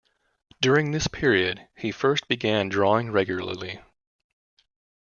[0.61, 3.81] During this period he first began drawing regularly.